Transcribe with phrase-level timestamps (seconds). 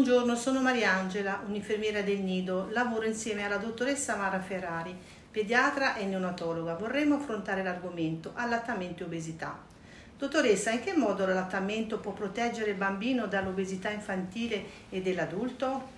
[0.00, 2.68] Buongiorno, sono Mariangela, un'infermiera del Nido.
[2.70, 4.96] Lavoro insieme alla dottoressa Mara Ferrari,
[5.30, 6.74] pediatra e neonatologa.
[6.74, 9.58] Vorremmo affrontare l'argomento allattamento e obesità.
[10.16, 15.90] Dottoressa, in che modo l'allattamento può proteggere il bambino dall'obesità infantile e dell'adulto?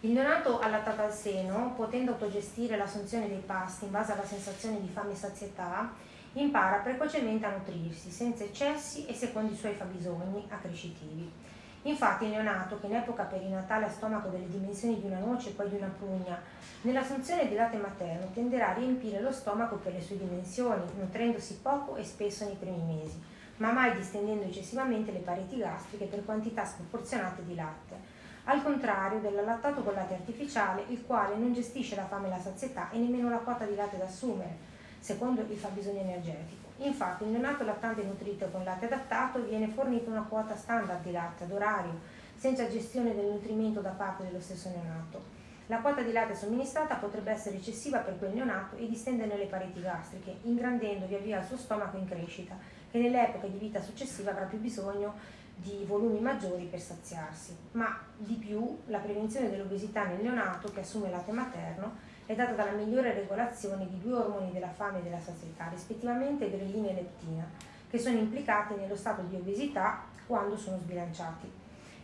[0.00, 4.90] Il neonato allattato al seno, potendo autogestire l'assunzione dei pasti in base alla sensazione di
[4.92, 5.90] fame e sazietà,
[6.34, 11.56] impara precocemente a nutrirsi senza eccessi e secondo i suoi fabbisogni accrescitivi.
[11.82, 15.52] Infatti il neonato, che in epoca perinatale ha stomaco delle dimensioni di una noce e
[15.52, 16.40] poi di una prugna,
[16.82, 21.96] nell'assunzione di latte materno tenderà a riempire lo stomaco per le sue dimensioni, nutrendosi poco
[21.96, 23.22] e spesso nei primi mesi,
[23.58, 28.16] ma mai distendendo eccessivamente le pareti gastriche per quantità sproporzionate di latte.
[28.44, 32.90] Al contrario dell'allattato con latte artificiale, il quale non gestisce la fame e la sazietà
[32.90, 34.56] e nemmeno la quota di latte da assumere,
[34.98, 36.67] secondo il fabbisogno energetico.
[36.78, 41.44] Infatti il neonato lattante nutrito con latte adattato viene fornito una quota standard di latte
[41.44, 41.98] ad orario,
[42.36, 45.36] senza gestione del nutrimento da parte dello stesso neonato.
[45.66, 49.80] La quota di latte somministrata potrebbe essere eccessiva per quel neonato e distenderne le pareti
[49.80, 52.56] gastriche, ingrandendo via via il suo stomaco in crescita,
[52.90, 55.14] che nelle epoche di vita successiva avrà più bisogno
[55.56, 57.54] di volumi maggiori per saziarsi.
[57.72, 61.96] Ma di più la prevenzione dell'obesità nel neonato che assume latte materno
[62.28, 66.90] è data dalla migliore regolazione di due ormoni della fame e della sazietà, rispettivamente grelina
[66.90, 67.48] e leptina,
[67.88, 71.50] che sono implicati nello stato di obesità quando sono sbilanciati.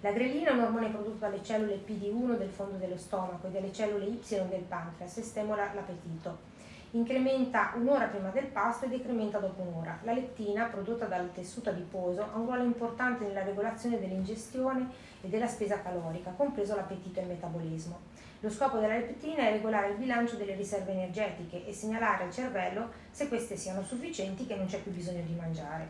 [0.01, 3.71] La grelina è un ormone prodotto dalle cellule PD1 del fondo dello stomaco e dalle
[3.71, 6.53] cellule Y del pancreas e stimola l'appetito.
[6.93, 9.99] Incrementa un'ora prima del pasto e decrementa dopo un'ora.
[10.05, 14.89] La leptina, prodotta dal tessuto adiposo, ha un ruolo importante nella regolazione dell'ingestione
[15.21, 18.14] e della spesa calorica, compreso l'appetito e il metabolismo.
[18.45, 22.91] Lo scopo della leptina è regolare il bilancio delle riserve energetiche e segnalare al cervello
[23.11, 25.89] se queste siano sufficienti che non c'è più bisogno di mangiare.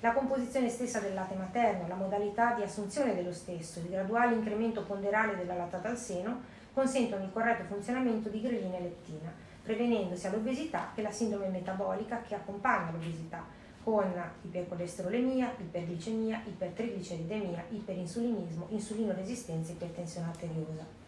[0.00, 4.82] La composizione stessa del latte materno, la modalità di assunzione dello stesso, il graduale incremento
[4.82, 6.42] ponderale della lattata al seno
[6.74, 9.32] consentono il corretto funzionamento di grelina e leptina,
[9.62, 13.42] prevenendo sia l'obesità che la sindrome metabolica che accompagna l'obesità,
[13.82, 14.12] con
[14.42, 21.03] ipercolesterolemia, iperglicemia, ipertrigliceridemia, iperinsulinismo, insulinoresistenza e ipertensione arteriosa.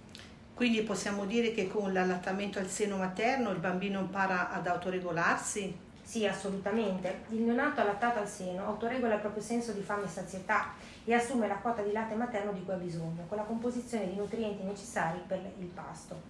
[0.57, 5.77] Quindi possiamo dire che con l'allattamento al seno materno il bambino impara ad autoregolarsi?
[6.03, 7.25] Sì, assolutamente.
[7.29, 10.73] Il neonato allattato al seno autoregola il proprio senso di fame e sazietà
[11.05, 14.17] e assume la quota di latte materno di cui ha bisogno, con la composizione di
[14.17, 16.23] nutrienti necessari per il pasto.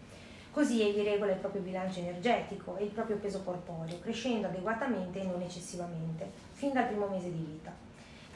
[0.50, 5.24] Così egli regola il proprio bilancio energetico e il proprio peso corporeo, crescendo adeguatamente e
[5.24, 7.70] non eccessivamente, fin dal primo mese di vita.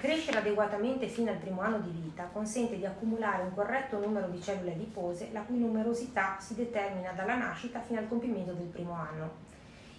[0.01, 4.41] Crescere adeguatamente fino al primo anno di vita consente di accumulare un corretto numero di
[4.41, 9.31] cellule adipose, la cui numerosità si determina dalla nascita fino al compimento del primo anno.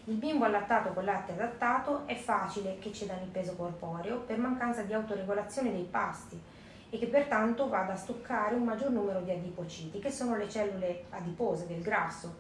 [0.06, 4.82] Il bimbo allattato con latte adattato è facile che ceda il peso corporeo per mancanza
[4.82, 6.42] di autoregolazione dei pasti
[6.90, 11.04] e che pertanto vada a stoccare un maggior numero di adipociti, che sono le cellule
[11.12, 12.38] adipose del grasso,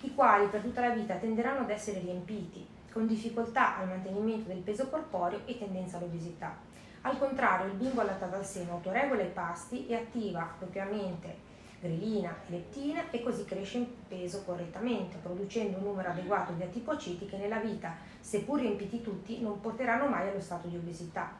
[0.00, 4.58] i quali per tutta la vita tenderanno ad essere riempiti, con difficoltà al mantenimento del
[4.58, 6.74] peso corporeo e tendenza all'obesità.
[7.06, 11.36] Al contrario, il bimbo allattato al seno autoregola i pasti e attiva propriamente
[11.80, 17.26] grelina e leptina e così cresce in peso correttamente, producendo un numero adeguato di atipociti
[17.26, 21.30] che nella vita, seppur riempiti tutti, non porteranno mai allo stato di obesità,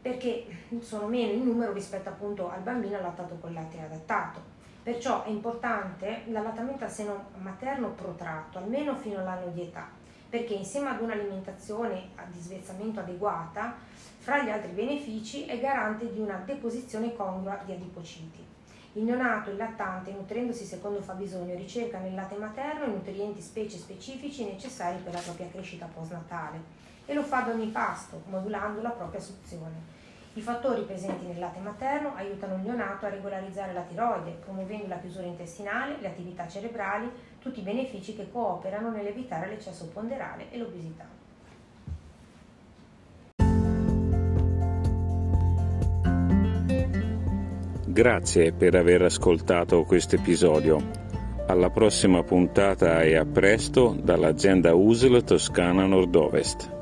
[0.00, 0.46] perché
[0.80, 4.40] sono meno in numero rispetto appunto al bambino allattato con latte adattato.
[4.82, 10.00] Perciò è importante l'allattamento al seno materno protratto, almeno fino all'anno di età,
[10.32, 13.76] perché insieme ad un'alimentazione di svezzamento adeguata,
[14.16, 18.42] fra gli altri benefici è garante di una deposizione congrua di adipociti.
[18.94, 24.46] Il neonato, il lattante, nutrendosi secondo fabbisogno, ricerca nel latte materno i nutrienti specie specifici
[24.46, 26.62] necessari per la propria crescita postnatale
[27.04, 30.00] e lo fa ad ogni pasto, modulando la propria suzione.
[30.34, 34.98] I fattori presenti nel latte materno aiutano il neonato a regolarizzare la tiroide, promuovendo la
[34.98, 41.06] chiusura intestinale, le attività cerebrali, tutti i benefici che cooperano nell'evitare l'eccesso ponderale e l'obesità.
[47.84, 50.80] Grazie per aver ascoltato questo episodio.
[51.46, 56.81] Alla prossima puntata e a presto dall'azienda USL Toscana Nord-Ovest.